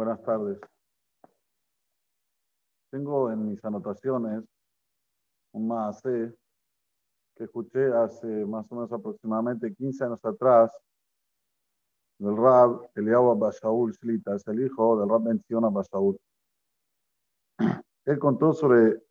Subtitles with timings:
[0.00, 0.58] Buenas tardes.
[2.90, 4.42] Tengo en mis anotaciones
[5.52, 6.32] un más que
[7.36, 10.74] escuché hace más o menos aproximadamente 15 años atrás
[12.16, 16.18] del Rab Eliyahu Bashaul Shlita, es el hijo del Rab Menciona Bashaul.
[18.06, 19.02] Él contó sobre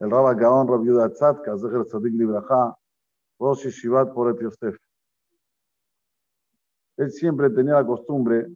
[0.00, 2.76] el Rab Gaon Rab Yuda Tzadka, Zeher Tzadik Libraja,
[3.38, 4.76] Rosh Shivat Poret Yosef.
[6.98, 8.54] Él siempre tenía la costumbre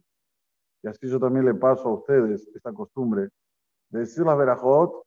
[0.85, 3.29] y así yo también le paso a ustedes esta costumbre
[3.89, 5.03] de decir las verajot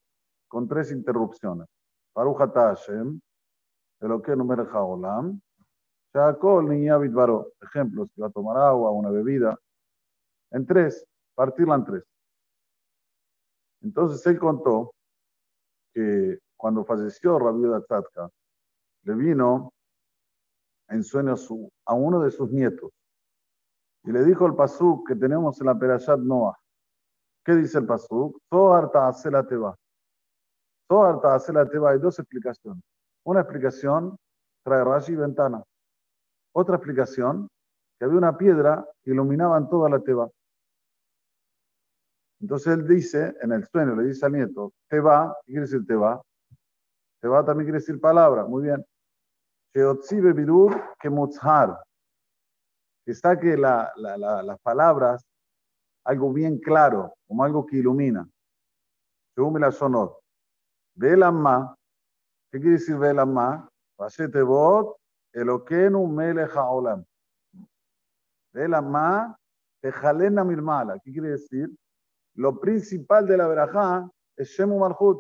[0.48, 1.68] con tres interrupciones.
[2.12, 3.20] Baruch Hashem,
[4.01, 5.41] Eloquenu melech haolam,
[6.12, 7.52] Shakol niña bitvaro.
[7.62, 9.56] Ejemplo, si va a tomar agua, una bebida.
[10.51, 11.06] En tres,
[11.37, 12.04] partirla en tres.
[13.80, 14.95] Entonces él contó
[15.95, 18.29] que cuando falleció Rabbi Tzadka,
[19.04, 19.73] le vino
[20.88, 21.37] en sueño
[21.84, 22.90] a uno de sus nietos
[24.05, 26.57] y le dijo el pasuk que tenemos en la Perashat Noah.
[27.45, 28.38] ¿Qué dice el pasuk?
[28.51, 28.91] Zohar
[29.32, 29.77] la teba.
[30.87, 31.21] Zohar
[31.54, 31.91] la teba.
[31.91, 32.82] Hay dos explicaciones.
[33.24, 34.16] Una explicación
[34.65, 35.63] trae Rashi y ventana.
[36.54, 37.49] Otra explicación,
[37.99, 40.29] que había una piedra que iluminaba en toda la teba.
[42.41, 46.23] Entonces él dice, en el sueño, le dice al nieto, teba, ¿qué quiere decir teba?
[47.21, 48.85] Teba también quiere decir palabra, muy bien.
[49.74, 51.10] Sheotzibe bidur que
[53.09, 55.26] que saque la, las palabras
[56.04, 58.28] algo bien claro, como algo que ilumina.
[59.34, 60.18] Según la sonó.
[60.95, 61.74] Velamma,
[62.51, 63.66] ¿qué quiere decir Velamma?
[63.96, 64.98] Vashetevot,
[65.32, 67.03] Elokenu melech haolam.
[68.53, 69.34] Velamma,
[69.81, 70.98] Tejalena mirmala.
[71.03, 71.75] ¿Qué quiere decir?
[72.34, 75.19] Lo principal de la verajá es Shemu Malchut.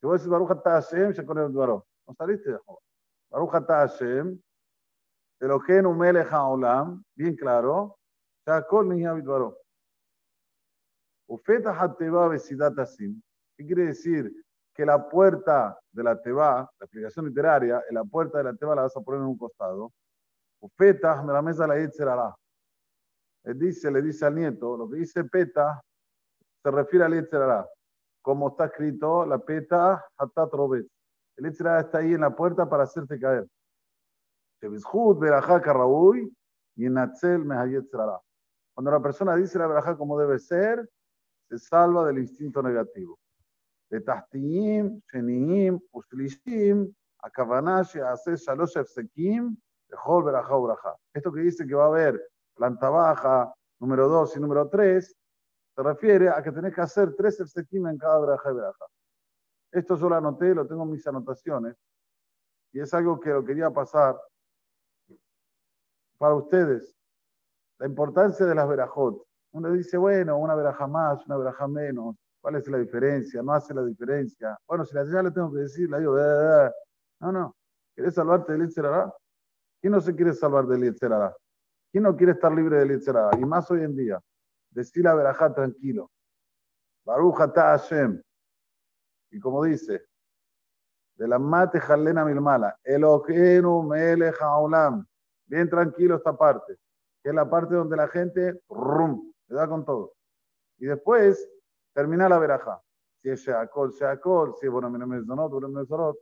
[0.00, 1.86] Si vos decís Baruch Hashem, Shekonem Dvaro.
[2.08, 2.58] No saliste de
[3.30, 4.36] Baruch Hashem,
[5.44, 7.98] Eloheinu Melech Haolam, bien claro,
[8.46, 9.58] Shakol Nihabitbaro.
[11.28, 13.20] Ufeta Hateba Besidat Asim.
[13.54, 14.32] ¿Qué quiere decir?
[14.74, 18.74] Que la puerta de la Teba, la explicación literaria, en la puerta de la Teba
[18.74, 19.92] la vas a poner en un costado.
[20.60, 22.34] Ufeta la mesa la Yetzerará.
[23.44, 25.78] Le dice, le dice al nieto, lo que dice Peta
[26.62, 27.68] se refiere al Yetzerará.
[28.22, 30.86] Como está escrito, la Peta Hatat Robet.
[31.36, 33.46] El Yetzerará está ahí en la puerta para hacerte caer.
[38.74, 40.88] Cuando la persona dice la verajá como debe ser,
[41.48, 43.18] se salva del instinto negativo.
[43.90, 44.00] De
[48.02, 48.32] hace.
[51.12, 55.16] Esto que dice que va a haber planta baja, número 2 y número 3,
[55.74, 58.86] se refiere a que tenés que hacer tres Efsekim en cada verajá y verajá.
[59.72, 61.76] Esto yo lo anoté, lo tengo en mis anotaciones,
[62.72, 64.16] y es algo que lo quería pasar
[66.24, 66.96] para ustedes
[67.78, 69.22] la importancia de las verajot.
[69.52, 73.42] Uno dice, bueno, una veraja más, una veraja menos, ¿cuál es la diferencia?
[73.42, 74.58] No hace la diferencia.
[74.66, 76.16] Bueno, si la ya le tengo que decir, la digo,
[77.20, 77.56] no, no,
[77.94, 79.14] ¿quieres salvarte del Itzerará?
[79.82, 81.36] ¿Quién no se quiere salvar del Itzerará?
[81.92, 83.38] ¿Quién no quiere estar libre del Itzerará?
[83.38, 84.18] Y más hoy en día,
[84.70, 86.10] decir la verajá tranquilo.
[87.04, 88.22] Baruch Hashem.
[89.30, 90.06] Y como dice,
[91.16, 95.06] de la mate jalena milmala, Elohenu melech haolam.
[95.46, 96.76] Bien tranquilo esta parte,
[97.22, 100.14] que es la parte donde la gente rum, le da con todo.
[100.78, 101.48] Y después
[101.92, 102.80] termina la veraja.
[103.22, 106.14] Si es Sheakol, Sheakol, si es bueno, bueno,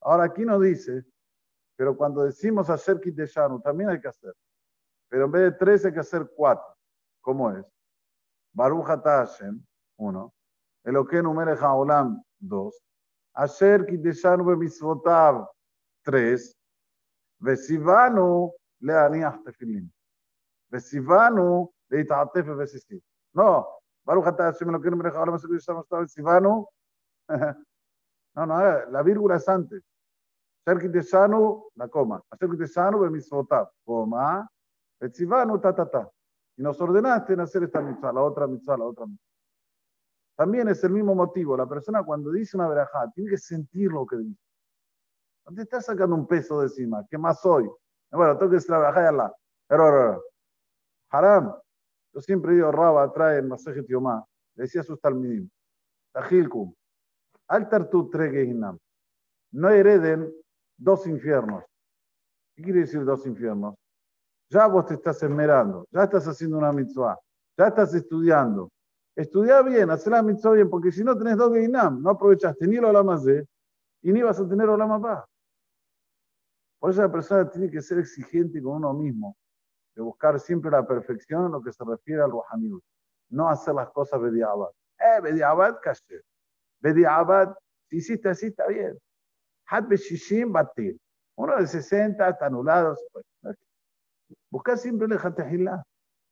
[0.00, 1.04] Ahora aquí nos dice,
[1.76, 4.32] pero cuando decimos hacer kit de Shanu, también hay que hacer.
[5.08, 6.66] Pero en vez de tres hay que hacer cuatro.
[7.20, 7.64] ¿Cómo es?
[8.52, 9.64] Baruch Hashem,
[9.98, 10.32] uno.
[10.84, 12.82] Eloquenu Melech Haolam, dos.
[13.34, 15.46] Asher kit de Shanu bemisvotav,
[16.02, 16.55] tres.
[17.41, 19.85] וציוונו להניח תפילין.
[20.71, 22.99] וציוונו להתעטף בבסיסים.
[23.35, 26.67] לא, ברוך אתה השם אלוקינו מלך העולם אשר ישם עשתה וציוונו.
[28.35, 28.55] No, no,
[28.89, 29.83] la vírgula es antes.
[30.63, 32.21] Ser quitesano, la coma.
[32.29, 33.69] Hacer quitesano, bemisvotav.
[33.83, 34.47] Coma.
[34.99, 36.09] Betzivanu, ta, ta, ta.
[36.57, 39.31] Y nos ordenaste en hacer esta mitzvah, la otra mitzvah, la otra mitzvah.
[40.37, 41.57] También es el mismo motivo.
[41.57, 44.41] La persona cuando dice una verajá tiene que sentir lo que dice.
[45.54, 47.06] Te estás sacando un peso de encima.
[47.08, 47.68] ¿Qué más soy?
[48.10, 49.32] Bueno, tengo que trabajar ya
[49.68, 50.22] Pero,
[51.10, 51.54] haram.
[52.12, 54.24] Yo siempre digo, Raba trae en Masejet Yomá.
[54.56, 55.48] Le decía a sus talmidim.
[56.12, 56.72] Tajilkum.
[57.48, 58.78] Altar tu tregehinam.
[59.52, 60.32] No hereden
[60.76, 61.64] dos infiernos.
[62.54, 63.74] ¿Qué quiere decir dos infiernos?
[64.48, 67.18] Ya vos te estás esmerando, ya estás haciendo una mitzvah,
[67.58, 68.70] ya estás estudiando.
[69.14, 72.76] Estudia bien, haz la mitzvah bien, porque si no tenés dos Geinam, no aprovechaste ni
[72.76, 73.46] la de
[74.02, 75.24] y ni vas a tener Olama paz.
[76.78, 79.36] Por eso la persona tiene que ser exigente con uno mismo,
[79.94, 82.82] de buscar siempre la perfección en lo que se refiere al Rohaniut.
[83.30, 84.70] no hacer las cosas bediabad.
[84.98, 86.20] Eh, bediabad, caché.
[86.80, 87.54] Bediabad,
[87.88, 88.98] si hiciste así, está bien.
[89.66, 90.96] Had beshishim batir.
[91.36, 92.96] Uno de 60 está anulado.
[94.50, 95.82] Busca siempre el jatehillah.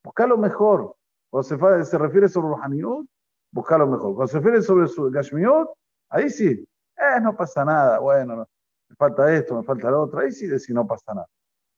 [0.04, 0.94] Busca lo mejor.
[1.30, 3.06] Cuando se, refiere sobre Ruhaniut,
[3.50, 4.14] busca lo mejor.
[4.14, 5.68] Cuando se refiere sobre su Gashmiut,
[6.10, 6.66] ahí sí.
[6.96, 7.98] Eh, no pasa nada.
[7.98, 8.46] Bueno,
[8.94, 10.20] me falta esto, me falta lo otro.
[10.20, 11.26] Ahí sí decir no pasa nada.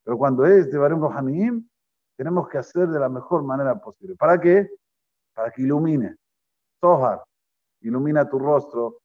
[0.05, 1.67] Pero cuando es de Barim Rohaniim,
[2.17, 4.17] tenemos que hacer de la mejor manera posible.
[4.17, 4.69] ¿Para qué?
[5.35, 6.17] Para que ilumine.
[6.79, 7.25] Zohar,
[7.81, 8.99] ilumina tu rostro,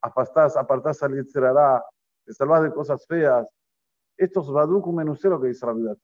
[0.00, 1.84] apartás, apartás al Yitzhará,
[2.24, 3.48] te salvas de cosas feas.
[4.16, 5.96] Esto es Baduk menucero que dice la vida.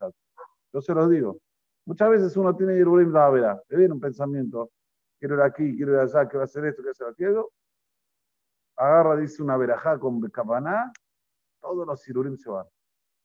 [0.73, 1.39] Yo se los digo.
[1.85, 4.71] Muchas veces uno tiene Yerulim Davera, le viene un pensamiento,
[5.21, 7.51] quiero ir aquí, quiero ir allá, quiero hacer esto, quiero hacer aquello.
[8.77, 10.93] Agarra, dice una verajá con Bekabaná,
[11.67, 12.67] todos los Yerulim se van.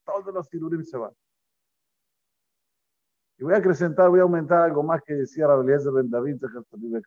[0.04, 1.12] Todos los Yerulim se van.
[3.38, 7.02] Y voy a acrecentar, voy a aumentar algo más que decía de Ben David de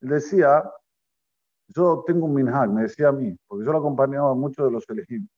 [0.00, 0.70] Él decía,
[1.68, 4.88] yo tengo un minhag, me decía a mí, porque yo lo acompañaba mucho de los
[4.88, 5.28] elegidos.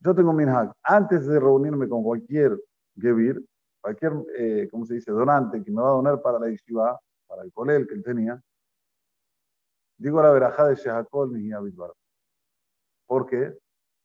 [0.00, 0.72] Yo tengo un minhag.
[0.82, 2.60] Antes de reunirme con cualquier
[2.96, 3.44] Gevir,
[3.80, 7.42] cualquier, eh, ¿cómo se dice?, donante que me va a donar para la yeshiva, para
[7.42, 8.40] el colel que él tenía,
[9.98, 11.74] digo la verajá de Shehakol Nihiyabit
[13.06, 13.56] ¿Por qué?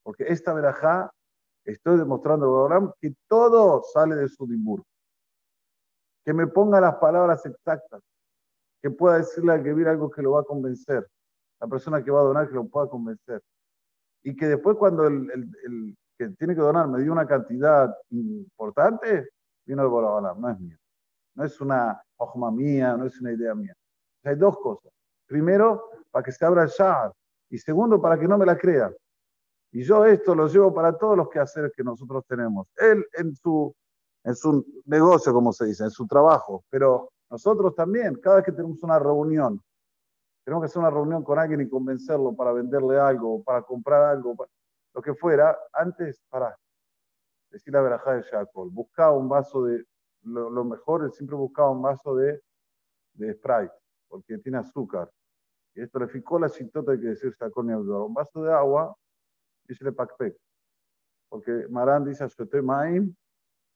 [0.03, 1.11] Porque esta verajá
[1.65, 4.47] estoy demostrando a que todo sale de su.
[6.23, 8.01] Que me ponga las palabras exactas.
[8.81, 11.07] Que pueda decirle al Gevir algo que lo va a convencer.
[11.59, 13.41] La persona que va a donar que lo pueda convencer
[14.23, 19.29] y que después cuando el, el, que tiene que donar me dio una cantidad importante,
[19.65, 20.77] vino de Borobalam, no es mío.
[21.35, 23.73] No es una ojma mía, no es una idea mía.
[24.23, 24.91] hay dos cosas.
[25.25, 27.11] Primero, para que se abra el shahar.
[27.51, 28.95] Y segundo, para que no me la crean.
[29.71, 32.67] Y yo esto lo llevo para todos los quehaceres que nosotros tenemos.
[32.77, 33.73] Él en su,
[34.23, 36.63] en su negocio, como se dice, en su trabajo.
[36.69, 39.61] Pero nosotros también, cada vez que tenemos una reunión
[40.43, 44.35] tenemos que hacer una reunión con alguien y convencerlo para venderle algo, para comprar algo,
[44.93, 46.57] lo que fuera, antes, para
[47.49, 49.85] decir la verajá de Jacob, buscaba un vaso de,
[50.23, 52.41] lo, mejor es siempre buscaba un vaso de,
[53.13, 53.73] de Sprite,
[54.07, 55.09] porque tiene azúcar.
[55.75, 58.95] Y esto le ficó la chitota de que decir Jacob ni Un vaso de agua,
[59.67, 60.37] y se le pacpec.
[61.29, 63.15] Porque Marán dice, estoy maim,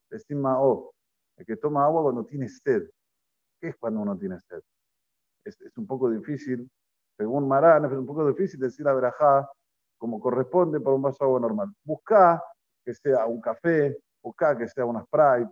[0.10, 0.94] estima o.
[1.38, 2.90] El que toma agua cuando tiene sed.
[3.62, 4.62] ¿Qué es cuando uno tiene sed?
[5.46, 6.70] es, un poco difícil,
[7.18, 9.48] según Marán, es un poco difícil decir la verajá
[9.98, 11.74] como corresponde para un vaso de agua normal.
[11.84, 12.44] Busca
[12.84, 15.52] que sea un café, busca que sea una Sprite,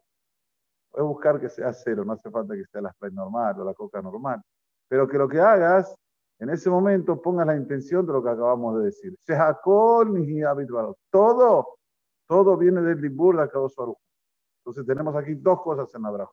[0.89, 3.73] puedes buscar que sea cero, no hace falta que sea la Sprite normal o la
[3.73, 4.41] Coca normal,
[4.87, 5.95] pero que lo que hagas
[6.39, 9.15] en ese momento pongas la intención de lo que acabamos de decir.
[10.09, 10.93] ni habitual.
[11.09, 11.77] Todo,
[12.27, 13.73] todo viene del Libur de Akadosh
[14.59, 16.29] Entonces tenemos aquí dos cosas en la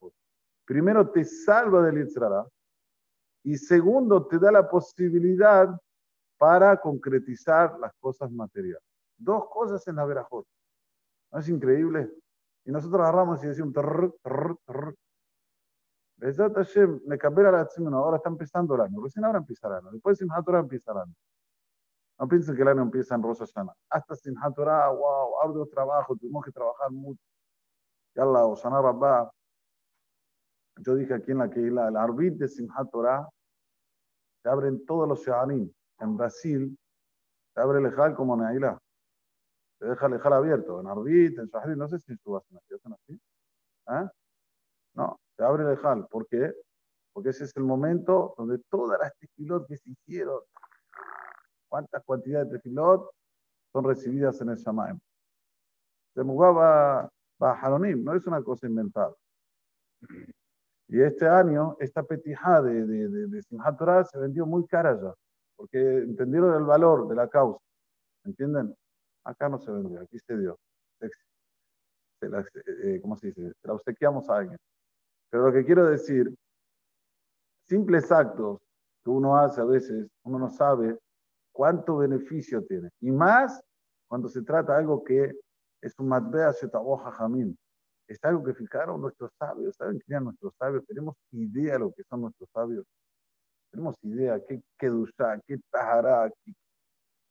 [0.65, 2.47] Primero, te salva del Yitzhara,
[3.43, 5.69] y segundo, te da la posibilidad
[6.39, 8.85] para concretizar las cosas materiales.
[9.17, 10.07] Dos cosas en la.
[11.33, 12.11] ¿No es increíble?
[12.65, 14.95] Y nosotros agarramos y decimos, trrr, trrr, trrr.
[16.21, 20.45] Me cambié la ahora está empezando el año, recién ahora empieza el año, después Simchat
[20.45, 21.15] Torah empieza el año.
[22.19, 23.73] No piensen que el año empieza en Rosa Sana.
[23.89, 27.23] Hasta Simchat Torah, wow, arduo trabajo, tuvimos que trabajar mucho.
[28.15, 29.31] Yalla, Osana Rabbah,
[30.77, 33.27] yo dije aquí en la que el arbit de Simchat Torah
[34.43, 35.71] se abren todos los Shahanim.
[36.01, 36.79] En Brasil
[37.55, 38.79] se abre el Ejal como en Ailá.
[39.79, 40.81] Se deja el Ejal abierto.
[40.81, 43.21] En Arbit, en Shahri, no sé si tú vas hacen así.
[43.89, 44.09] ¿Eh?
[44.95, 46.07] No, se abre el Ejal.
[46.09, 46.53] ¿Por qué?
[47.15, 50.39] Porque ese es el momento donde todas las tefilot que se hicieron,
[51.67, 53.11] cuántas cantidades de tefilot
[53.73, 55.01] son recibidas en el Shamaim.
[56.15, 59.15] Se mugaba Haronim, no es una cosa inventada.
[60.89, 65.01] Y este año, esta petijá de, de, de, de Simchat Torah se vendió muy cara
[65.01, 65.15] ya,
[65.57, 67.65] porque entendieron el valor de la causa.
[68.25, 68.77] ¿Entienden?
[69.25, 70.59] Acá no se vendió, aquí se dio.
[72.21, 72.45] Se la,
[72.85, 73.55] eh, ¿Cómo se dice?
[73.55, 74.59] Se la obsequiamos a alguien.
[75.31, 76.35] Pero lo que quiero decir,
[77.69, 78.59] simples actos
[79.05, 80.99] que uno hace a veces, uno no sabe
[81.53, 82.91] cuánto beneficio tiene.
[83.01, 83.61] Y más
[84.09, 85.33] cuando se trata de algo que
[85.81, 87.57] es un matbea shetaboja jamim,
[88.09, 89.77] es algo que fijaron nuestros sabios.
[89.77, 90.85] ¿Saben quién eran nuestros sabios?
[90.85, 92.85] Tenemos idea de lo que son nuestros sabios.
[93.71, 96.29] Tenemos idea qué kedusha, qué tahara,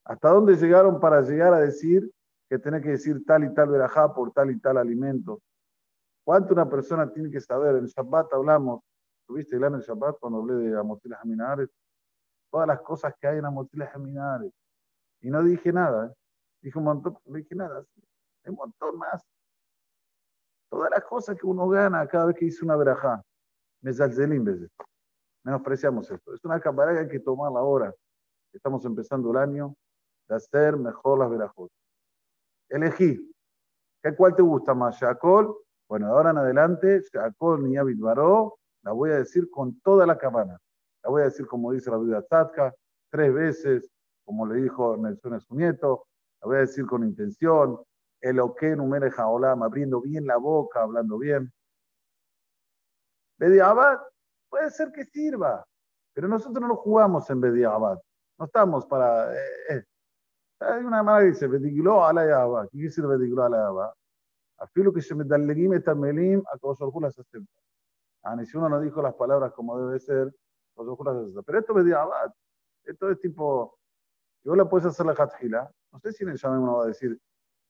[0.05, 2.09] hasta dónde llegaron para llegar a decir
[2.49, 5.41] que tiene que decir tal y tal verajá por tal y tal alimento.
[6.23, 7.75] ¿Cuánto una persona tiene que saber?
[7.75, 8.81] En Shabbat hablamos,
[9.27, 11.69] ¿tuviste el en Shabbat cuando hablé de Amotilas Aminares?
[12.51, 14.53] Todas las cosas que hay en Amotilas Aminares.
[15.21, 16.13] Y no dije nada, ¿eh?
[16.61, 17.83] dije un montón, no dije nada,
[18.43, 19.23] hay un montón más
[20.69, 23.23] Todas las cosas que uno gana cada vez que dice una verajá.
[23.81, 24.69] Mesalzelim, veces.
[25.43, 26.33] Menospreciamos esto.
[26.33, 27.93] Es una cámara que hay que tomarla ahora.
[28.53, 29.75] Estamos empezando el año
[30.27, 31.71] de hacer mejor las verajot.
[32.69, 33.33] Elegí.
[34.03, 34.99] ¿Qué cuál te gusta más?
[34.99, 35.55] ¿Shakol?
[35.89, 37.67] Bueno, ahora en adelante, Shakol
[38.83, 40.59] la voy a decir con toda la cabana.
[41.03, 42.75] La voy a decir como dice la vida Tzadka,
[43.09, 43.91] tres veces,
[44.23, 46.05] como le dijo Nelson a su nieto.
[46.41, 47.79] La voy a decir con intención.
[48.21, 51.51] El oque numere jaolam, abriendo bien la boca, hablando bien.
[53.39, 53.99] Bediabat,
[54.47, 55.65] puede ser que sirva,
[56.13, 57.99] pero nosotros no lo jugamos en Bediabat.
[58.37, 59.33] No estamos para.
[59.33, 59.83] Eh, eh.
[60.59, 62.63] Hay una manera que dice, Bediglo ala yaba.
[62.65, 63.93] ¿Qué quiere decir Bediglo ala yaba?
[64.59, 66.57] Afilo que se me etamelim, a
[67.11, 67.39] se
[68.23, 70.33] Ah, si uno no dijo las palabras como debe ser,
[70.75, 72.27] pero esto me di abad.
[72.27, 72.33] Ah,
[72.83, 73.77] esto es tipo,
[74.43, 75.71] yo la puedes hacer la hatjila.
[75.91, 77.19] No sé si en el llame uno va a decir,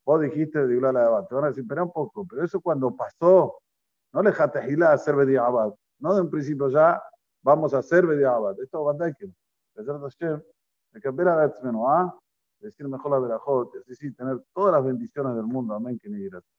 [0.06, 1.28] vos dijiste de la abad.
[1.28, 3.60] Te van a decir, espera un poco, pero eso cuando pasó,
[4.14, 5.74] no le hatjila a hacer bedi abad.
[6.00, 7.02] No de un principio ya
[7.42, 8.60] vamos a hacer bedi abad.
[8.62, 11.48] Esto va a dar que, de que ver a
[12.60, 15.74] decir mejor la verajot, así sí, tener todas las bendiciones del mundo.
[15.74, 16.59] Amén, que ni gracias.